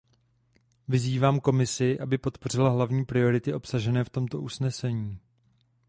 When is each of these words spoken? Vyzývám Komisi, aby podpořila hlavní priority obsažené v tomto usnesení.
Vyzývám 0.87 1.39
Komisi, 1.39 1.99
aby 1.99 2.17
podpořila 2.17 2.69
hlavní 2.69 3.05
priority 3.05 3.53
obsažené 3.53 4.03
v 4.03 4.09
tomto 4.09 4.41
usnesení. 4.41 5.19